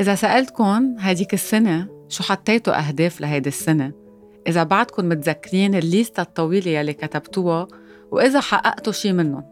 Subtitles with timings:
[0.00, 3.92] إذا سألتكم هديك السنة شو حطيتوا أهداف لهيدي السنة؟
[4.48, 7.68] إذا بعدكم متذكرين الليستة الطويلة يلي كتبتوها
[8.10, 9.44] وإذا حققتوا شي منهم.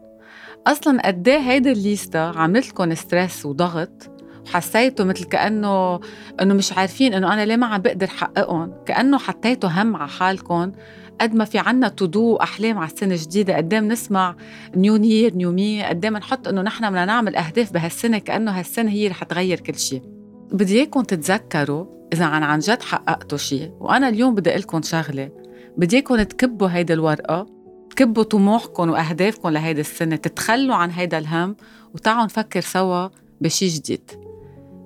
[0.67, 4.11] أصلا قد إيه هيدي الليستة عملت لكم stress وضغط؟
[4.47, 6.01] وحسيتوا مثل كأنه
[6.41, 10.73] إنه مش عارفين إنه أنا ليه ما عم بقدر حققهم؟ كأنه حطيتوا هم على حالكم
[11.21, 13.57] قد ما في عنا to do أحلام على السنة الجديدة.
[13.57, 14.37] قد إيه بنسمع
[14.77, 18.91] new year new me قد إيه بنحط إنه نحن بدنا نعمل أهداف بهالسنة كأنه هالسنة
[18.91, 20.18] هي رح تغير كل شيء
[20.53, 25.31] بدي إياكم تتذكروا إذا عن عن جد حققتوا شيء وأنا اليوم بدي أقول لكم شغلة.
[25.77, 27.47] بدي إياكم تكبوا هيدي الورقة
[27.91, 31.57] تكبوا طموحكم وأهدافكم لهيدي السنة تتخلوا عن هيدا الهم
[31.95, 33.09] وتعالوا نفكر سوا
[33.41, 34.11] بشي جديد.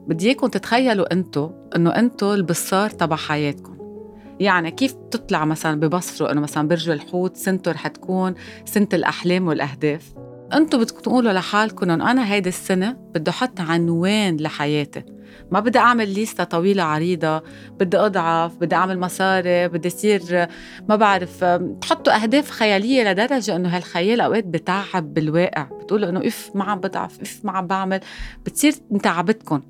[0.09, 3.73] بدي إياكم تتخيلوا أنتو إنه أنتو البصار تبع حياتكم.
[4.41, 10.15] يعني كيف بتطلع مثلا ببصروا إنه مثلا برج الحوت سنته رح تكون سنة الأحلام والأهداف؟
[10.55, 15.05] أنتم بدكم تقولوا لحالكم انه أنا هيدي السنة بدي أحط عنوان لحياتي.
[15.51, 17.43] ما بدي اعمل ليستا طويلة عريضة
[17.81, 20.47] بدي اضعف بدي اعمل مصاري بدي يصير
[20.89, 21.45] ما بعرف
[21.81, 25.63] تحطوا اهداف خيالية لدرجة انه هالخيال اوقات بتعب بالواقع.
[25.63, 28.01] بتقولوا انه إف ما عم بضعف إف ما عم بعمل.
[28.47, 29.63] بتصير متعبتكم.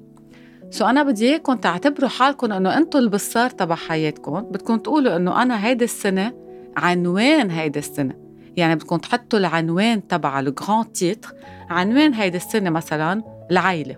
[0.71, 4.41] so أنا بدي اياكم تعتبروا حالكم انه أنتم البصار تبع حياتكم.
[4.41, 6.33] بدكم تقولوا انه أنا هيدي السنة
[6.77, 8.22] عنوان هيدي السنة.
[8.57, 11.35] يعني بدكم تحطوا العنوان تبع ال grand titre.
[11.71, 13.97] عنوان هيدي السنة مثلا العائله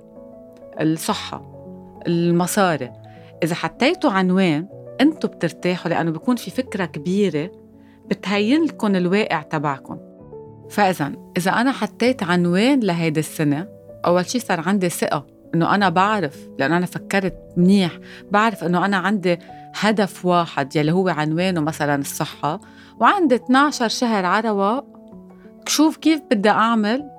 [0.80, 1.54] الصحة
[2.06, 2.92] المصاري.
[3.42, 4.68] إذا حطيتوا عنوان
[5.00, 7.50] أنتم بترتاحوا لأنه بيكون في فكرة كبيرة
[8.06, 9.98] بتهين لكم الواقع تبعكم.
[10.70, 13.68] فاذا إذا أنا حطيت عنوان لهيدي السنة
[14.06, 15.33] أول شيء صار عندي ثقة.
[15.54, 17.98] إنه أنا بعرف لأنه أنا فكرت منيح.
[18.30, 19.38] بعرف إنه أنا عندي
[19.74, 22.60] هدف واحد يلي هو عنوانه مثلا الصحة.
[23.00, 24.86] وعندي 12 شهر على رواق.
[25.66, 27.10] شوف كيف بدي أعمل.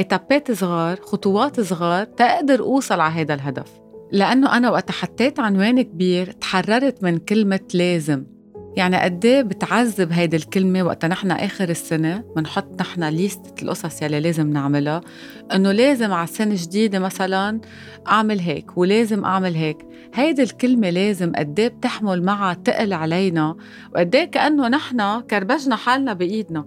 [0.00, 3.68] إتابات صغار خطوات صغار تقدر أوصل على هذا الهدف.
[4.12, 8.33] لأنه أنا وقت حطيت عنوان كبير تحررت من كلمة لازم.
[8.76, 14.20] يعني قد إيه بتعذب هيدي الكلمة وقت نحن آخر السنة بنحط نحن ليست القصص يلي
[14.20, 15.00] لازم نعملها
[15.54, 17.60] إنه لازم على السنة الجديده مثلا
[18.08, 19.78] أعمل هيك ولازم أعمل هيك.
[20.14, 23.56] هيدي الكلمة لازم قد إيه بتحمل معها تقل علينا
[23.94, 26.64] وقد إيه كأنه نحن كربجنا حالنا بإيدنا.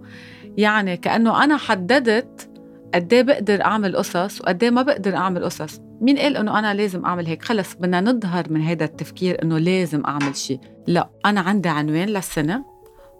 [0.56, 2.50] يعني كأنه أنا حددت
[2.94, 5.80] قد بقدر أعمل قصص وقد ما بقدر أعمل قصص.
[6.00, 10.04] مين قال إنه أنا لازم أعمل هيك؟ خلص بدنا نظهر من هذا التفكير إنه لازم
[10.04, 12.64] أعمل شيء لا أنا عندي عنوان للسنة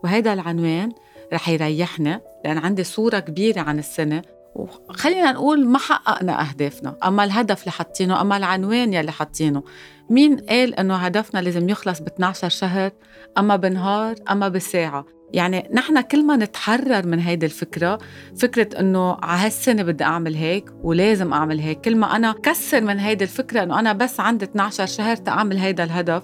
[0.04, 0.92] وهذا العنوان
[1.32, 4.22] رح يريحنا لأن عندي صورة كبيرة عن السنة.
[4.54, 6.96] وخلينا نقول ما حققنا أهدافنا.
[7.04, 9.62] أما الهدف اللي حاطينه أما العنوان يلي حاطينه
[10.10, 12.90] مين قال إنه هدفنا لازم يخلص ب 12 شهر؟
[13.38, 15.06] أما بنهار أما بساعة.
[15.32, 17.98] يعني نحن كل ما نتحرر من هيدي الفكرة
[18.36, 21.80] فكرة إنه على هالسنة بدي أعمل هيك ولازم أعمل هيك.
[21.80, 25.84] كل ما أنا كسر من هيدي الفكرة إنه أنا بس عندي 12 شهر تأعمل هيدا
[25.84, 26.22] الهدف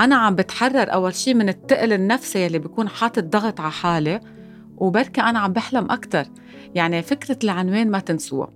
[0.00, 4.20] أنا عم بتحرر أول شيء من التقل النفسي يلي بيكون حاطط ضغط على حالي
[4.76, 6.24] وبركي أنا عم بحلم أكتر.
[6.74, 8.50] يعني فكرة العنوان ما تنسوها.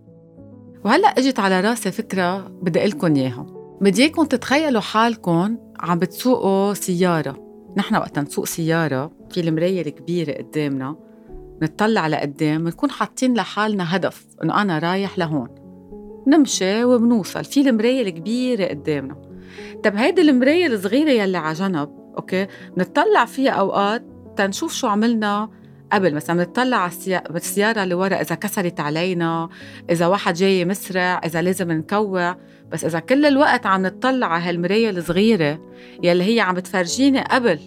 [0.85, 3.47] وهلأ إجت على راسي فكرة بدي لكم إياها.
[3.81, 7.51] بدي إياكم تتخيلوا حالكم عم بتسوقوا سيارة.
[7.77, 10.97] نحن وقت نسوق سيارة في المراية الكبيرة قدامنا
[11.63, 15.49] نطلع لقدام بنكون حاطين لحالنا هدف إنه أنا رايح لهون.
[16.27, 19.30] نمشي وبنوصل في المراية الكبيرة قدامنا.
[19.85, 22.47] طب هيدي المراية الصغيرة يلي على جنب أوكي؟
[22.77, 24.03] بنطلع فيها أوقات
[24.37, 25.51] تنشوف شو عملنا
[25.93, 26.15] قبل.
[26.15, 26.93] مثلا بنطلع على
[27.35, 29.49] السيارة اللي ورا إذا كسرت علينا
[29.91, 32.37] إذا واحد جاي مسرع إذا لازم نكوع.
[32.73, 35.59] بس إذا كل الوقت عم نطلع على هالمراية الصغيرة
[36.03, 37.61] يلي هي عم بتفرجيني قبل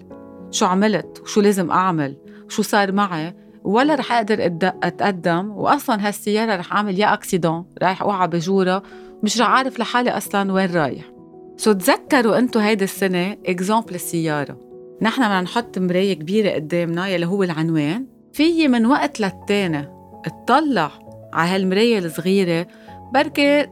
[0.52, 4.46] شو عملت وشو لازم أعمل وشو صار معي ولا رح أقدر
[4.84, 5.52] أتقدم.
[5.52, 8.84] وأصلا هالسيارة رح أعمل يا accident رايح أوقع بجورة
[9.24, 11.13] مش رح أعرف لحالي أصلا وين رايح.
[11.64, 14.58] so تذكروا أنتو هيدي السنة example السيارة.
[15.02, 18.06] نحن بدنا نحط مراية كبيرة قدامنا يلي هو العنوان.
[18.34, 19.90] في من وقت للتاني
[20.26, 20.92] اطلع
[21.34, 22.68] على هالمراية الصغيرة
[23.14, 23.68] بركي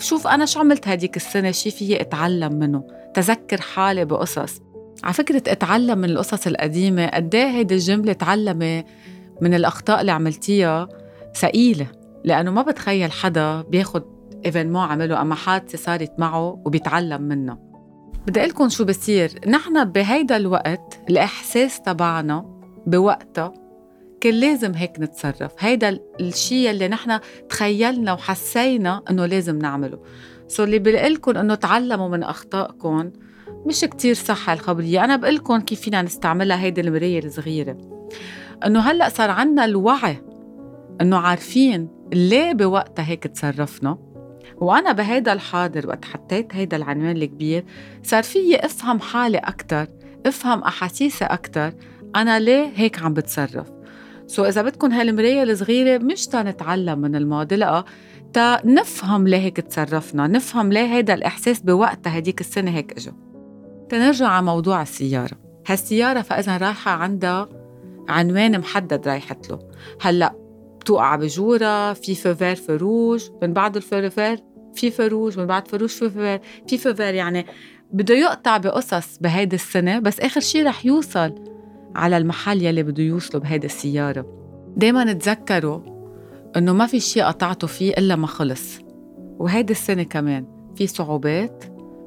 [0.00, 2.84] شوف أنا شو عملت هديك السنة شي فيي أتعلم منه
[3.14, 4.60] تذكر حالي بقصص.
[5.04, 8.84] على فكرة أتعلم من القصص القديمة قد إيه هيدي الجملة تعلمي
[9.40, 10.88] من الأخطاء اللي عملتيها
[11.36, 11.86] ثقيلة.
[12.24, 17.58] لأنه ما بتخيل حدا بياخد إيفينمون عمله أما حادثة صارت معه وبيتعلم منها
[18.26, 19.30] بدي أقول لكم شو بصير.
[19.48, 23.54] نحن بهيدا الوقت الإحساس تبعنا بوقتها
[24.20, 25.52] كان لازم هيك نتصرف.
[25.58, 27.18] هيدا الشيء اللي نحن
[27.48, 29.98] تخيلنا وحسينا إنه لازم نعمله.
[30.48, 33.10] سو اللي بقلكم إنه تعلموا من أخطائكم
[33.66, 35.04] مش كتير صح الخبرية.
[35.04, 37.78] أنا بقلكم كيف فينا نستعملها هيدي المراية الصغيرة.
[38.66, 40.22] إنه هلأ صار عنا الوعي
[41.00, 44.05] إنه عارفين ليه بوقتها هيك تصرفنا.
[44.56, 47.64] وأنا بهيدا الحاضر وقت حطيت هيدا العنوان الكبير
[48.02, 49.86] صار فيي أفهم حالي أكتر
[50.26, 51.72] أفهم أحاسيسي أكتر
[52.16, 53.66] أنا ليه هيك عم بتصرف؟
[54.26, 57.84] سو إذا بدكم هالمراية الصغيرة مش تنتعلم من الماضي لا
[58.32, 63.12] تا نفهم ليه هيك تصرفنا نفهم ليه هيدا الإحساس بوقتها هديك السنة هيك إجا.
[63.88, 65.36] تنرجع على موضوع السيارة.
[65.66, 67.48] هالسيارة فإذا رايحة عندها
[68.08, 69.58] عنوان محدد رايحت له.
[70.00, 70.45] هلأ
[70.86, 74.38] بتوقع بجورة في فيفير فروج من بعد الفيفير
[74.74, 77.14] في فروج من بعد فروج في فيفير في فيفير.
[77.14, 77.46] يعني
[77.92, 81.34] بده يقطع بقصص بهيدي السنة بس آخر شي رح يوصل
[81.94, 84.26] على المحل يلي بده يوصلوا بهيدي السيارة.
[84.76, 85.80] دايما تذكروا
[86.56, 88.78] إنه ما في شي قطعتوا فيه إلا ما خلص.
[89.38, 90.46] وهيدي السنة كمان
[90.76, 91.64] في صعوبات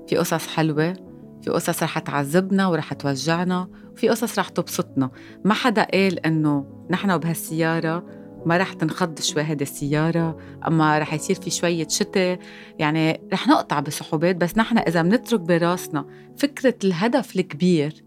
[0.08, 0.94] في قصص حلوة
[1.42, 5.10] في قصص رح تعذبنا ورح توجعنا وفي قصص رح تبسطنا.
[5.46, 10.38] ما حدا قال إنه نحن بهالسيارة ما رح تنخض شوي هيدي السيارة
[10.68, 12.40] أما رح يصير في شوية شتاء.
[12.80, 16.06] يعني رح نقطع بصعوبات بس نحن إذا بنترك براسنا
[16.38, 18.04] فكرة الهدف الكبير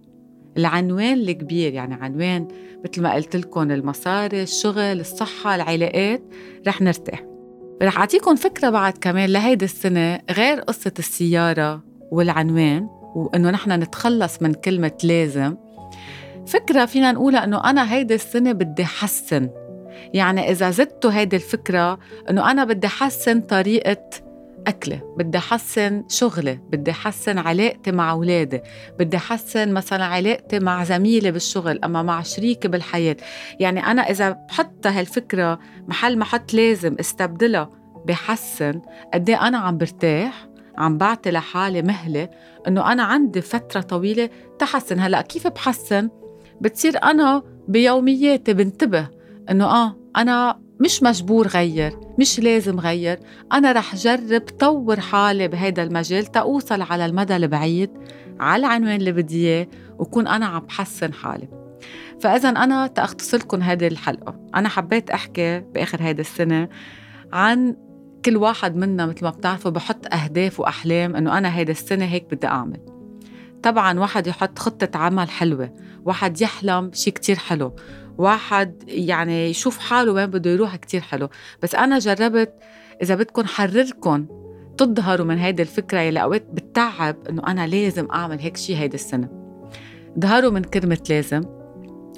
[0.57, 2.49] العنوان الكبير يعني عنوان
[2.85, 6.23] مثل ما قلت لكم المصاري الشغل الصحة العلاقات
[6.67, 7.25] رح نرتاح.
[7.83, 14.55] رح أعطيكم فكرة بعد كمان لهيدي السنة غير قصة السيارة والعنوان وإنه نحن نتخلص من
[14.55, 15.57] كلمة لازم.
[16.47, 19.49] فكرة فينا نقولها إنه أنا هيدي السنة بدي حسن
[20.15, 21.99] يعني إذا زدتوا هيدي الفكرة
[22.31, 24.33] إنه أنا بدي حسن طريقة
[24.67, 28.61] أكلي بدي أحسن شغلي بدي أحسن علاقتي مع أولادي
[28.99, 33.17] بدي أحسن مثلا علاقتي مع زميلي بالشغل أما مع شريكي بالحياة.
[33.61, 35.59] يعني أنا إذا بحط هالفكرة
[35.89, 37.71] محل ما حط لازم استبدلها
[38.07, 38.81] بحسن
[39.15, 40.49] قد إيه أنا عم برتاح
[40.79, 42.29] عم بعطي لحالي مهلة
[42.69, 45.01] إنه أنا عندي فترة طويلة تحسن.
[45.01, 46.11] هلأ كيف بحسن؟
[46.61, 49.09] بتصير أنا بيومياتي بنتبه
[49.51, 53.21] إنه آه أنا مش مجبور غير مش لازم غير.
[53.53, 57.91] أنا رح جرب طور حالي بهيدا المجال تأوصل على المدى البعيد
[58.41, 59.67] على العنوان اللي بدي إياه
[59.99, 61.49] وكون أنا عم بحسن حالي.
[62.21, 64.37] فإذا أنا تأختصر لكم هذه الحلقة.
[64.55, 66.69] أنا حبيت أحكي بآخر هيدي السنة
[67.33, 67.77] عن
[68.25, 72.47] كل واحد منا مثل ما بتعرفوا بحط أهداف وأحلام إنه أنا هيدي السنة هيك بدي
[72.47, 72.81] أعمل.
[73.63, 75.73] طبعا واحد يحط خطة عمل حلوة
[76.05, 77.77] واحد يحلم شيء كتير حلو.
[78.19, 81.29] واحد يعني يشوف حاله وين بده يروح كتير حلو.
[81.63, 82.55] بس أنا جربت
[83.03, 84.27] إذا بدكم حرركم
[84.79, 89.29] تظهروا من هيدي الفكرة يلي أوقات بتعب إنه أنا لازم أعمل هيك شيء هيدي السنة.
[90.21, 91.45] ظهروا من كلمة لازم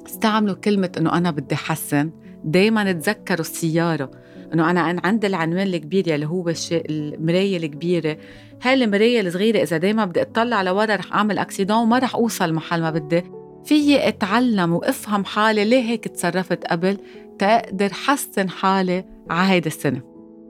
[0.06, 2.10] استعملوا كلمة إنه أنا بدي حسن.
[2.44, 4.10] دايما تذكروا السيارة
[4.54, 8.16] إنه أنا عندي العنوان الكبير يلي هو المراية الكبيرة.
[8.62, 12.80] هاي المراية الصغيرة إذا دايما بدي أطلع لورا رح أعمل اكسيدون وما رح أوصل محل
[12.80, 13.22] ما بدي.
[13.64, 15.64] فيي اتعلم وافهم حالي.
[15.64, 16.98] ليه هيك تصرفت قبل؟
[17.38, 20.02] تقدر حسن حالي على هيدي السنة.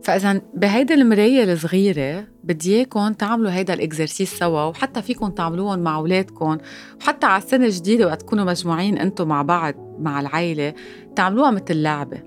[0.04, 6.58] فإذا بهيدي المراية الصغيرة بدي إياكم تعملوا هيدا الإكزرسيس سوا وحتى فيكم تعملوهم مع أولادكم.
[7.00, 10.74] وحتى على السنة الجديدة وقت تكونوا مجموعين أنتم مع بعض مع العيلة
[11.16, 12.18] تعملوها مثل لعبة.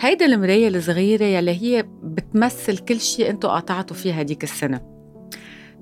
[0.00, 4.93] هيدا المراية الصغيرة يلي هي بتمثل كل شيء أنتم قطعتوا فيه هديك السنة.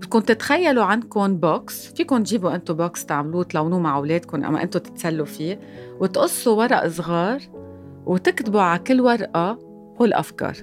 [0.03, 5.27] بدكم تتخيلوا عندكم box فيكم تجيبوا أنتم بوكس تعملوه تلونوه مع أولادكم أما أنتم تتسلوا
[5.27, 5.61] فيه
[6.01, 7.41] وتقصوا ورق صغار
[8.07, 9.59] وتكتبوا على كل ورقة
[10.01, 10.57] هالافكار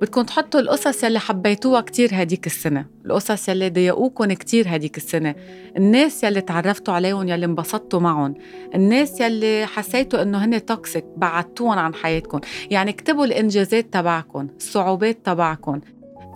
[0.00, 2.86] بدكم تحطوا القصص يلي حبيتوها كتير هديك السنة.
[3.06, 5.34] القصص يلي ضايقوكم كتير هديك السنة.
[5.76, 8.34] الناس يلي تعرفتوا عليهم يلي انبسطتوا معهم.
[8.74, 12.40] الناس يلي حسيتوا إنه هن توكسيك بعدتوهم عن حياتكم
[12.70, 15.80] يعني اكتبوا الإنجازات تبعكم الصعوبات تبعكم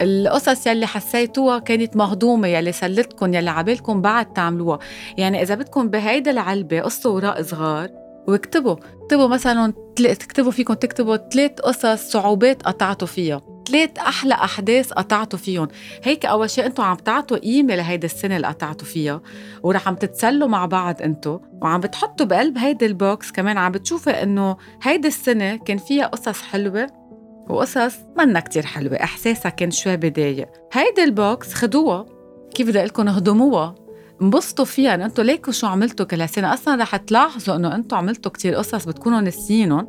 [0.02, 4.78] القصص يلي حسيتوها كانت مهضومة يلي سلتكم يلي عبالكم بعد تعملوها.
[5.16, 7.88] يعني إذا بدكم بهيدا العلبة قصوا وراء صغار
[8.28, 8.76] واكتبوا.
[9.02, 13.40] اكتبوا مثلا تكتبوا فيكم تكتبوا ثلاث قصص صعوبات قطعتوا فيها.
[13.68, 15.68] ثلاث أحلى أحداث قطعتوا فيهم
[16.02, 19.20] هيك أول شيء أنتم عم تعطوا قيمه لهيدي السنة اللي قطعتوا فيها
[19.62, 23.58] ورح عم تتسلوا مع بعض أنتم وعم بتحطوا بقلب هيدي ال box كمان.
[23.58, 27.03] عم بتشوفوا إنه هيدي السنة كان فيها قصص حلوة
[27.48, 32.06] وقصص منا كتير حلوة إحساسها كان شوي بضايق هيدي ال box خدوها.
[32.54, 33.74] كيف بدي لكم هضموها
[34.22, 38.32] انبسطوا فيها إنه أنتم ليكوا شو عملتوا كل سنه أصلا رح تلاحظوا إنه أنتم عملتوا
[38.32, 39.86] كتير قصص بتكونوا نسيينهم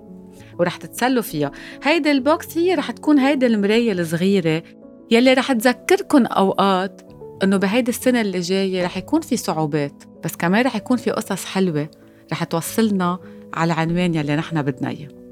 [0.59, 1.51] ورح تتسلوا فيها.
[1.83, 4.63] هيدي البوكس هي رح تكون هيدي المراية الصغيرة
[5.11, 7.01] يلي رح تذكركم أوقات
[7.43, 11.45] إنه بهيدي السنة اللي جاية رح يكون في صعوبات بس كمان رح يكون في قصص
[11.45, 11.89] حلوة
[12.31, 13.19] رح توصلنا
[13.53, 15.24] على العنوان يلي نحن بدنا إياه.